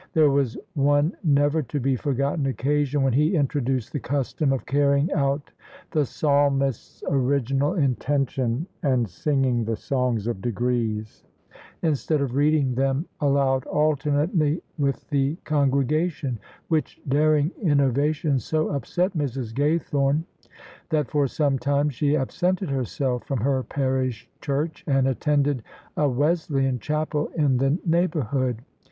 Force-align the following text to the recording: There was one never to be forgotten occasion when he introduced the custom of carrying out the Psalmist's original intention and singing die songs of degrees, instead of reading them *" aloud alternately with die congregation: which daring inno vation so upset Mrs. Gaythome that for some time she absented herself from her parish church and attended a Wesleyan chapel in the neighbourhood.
There 0.13 0.31
was 0.31 0.57
one 0.73 1.15
never 1.23 1.61
to 1.61 1.79
be 1.79 1.95
forgotten 1.95 2.47
occasion 2.47 3.03
when 3.03 3.13
he 3.13 3.35
introduced 3.35 3.93
the 3.93 3.99
custom 3.99 4.51
of 4.51 4.65
carrying 4.65 5.13
out 5.13 5.51
the 5.91 6.07
Psalmist's 6.07 7.03
original 7.07 7.75
intention 7.75 8.65
and 8.81 9.07
singing 9.07 9.63
die 9.65 9.75
songs 9.75 10.25
of 10.25 10.41
degrees, 10.41 11.23
instead 11.83 12.19
of 12.19 12.33
reading 12.33 12.73
them 12.73 13.05
*" 13.13 13.21
aloud 13.21 13.63
alternately 13.67 14.63
with 14.75 15.07
die 15.11 15.37
congregation: 15.43 16.39
which 16.67 16.99
daring 17.07 17.51
inno 17.63 17.91
vation 17.91 18.41
so 18.41 18.69
upset 18.69 19.15
Mrs. 19.15 19.53
Gaythome 19.53 20.23
that 20.89 21.11
for 21.11 21.27
some 21.27 21.59
time 21.59 21.91
she 21.91 22.17
absented 22.17 22.71
herself 22.71 23.25
from 23.25 23.41
her 23.41 23.61
parish 23.61 24.27
church 24.41 24.83
and 24.87 25.07
attended 25.07 25.61
a 25.95 26.09
Wesleyan 26.09 26.79
chapel 26.79 27.27
in 27.35 27.57
the 27.57 27.77
neighbourhood. 27.85 28.63